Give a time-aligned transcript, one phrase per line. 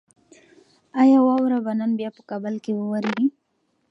[1.01, 3.27] ایا واوره به نن بیا په کابل کې وورېږي؟